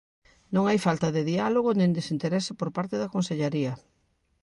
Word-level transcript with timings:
"Non 0.53 0.63
hai 0.69 0.79
falta 0.87 1.07
de 1.15 1.23
diálogo 1.31 1.69
nin 1.79 1.95
desinterese 1.97 2.51
por 2.59 2.69
parte 2.77 2.95
da 3.01 3.11
Consellaría". 3.15 3.73